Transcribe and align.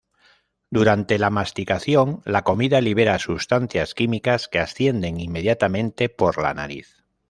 Durante 0.71 1.19
la 1.19 1.29
masticación, 1.29 2.23
la 2.25 2.41
comida 2.43 2.81
libera 2.81 3.19
sustancias 3.19 3.93
químicas 3.93 4.47
que 4.47 4.57
ascienden 4.57 5.19
inmediatamente 5.19 6.09
por 6.09 6.41
la 6.41 6.55
nariz. 6.55 7.05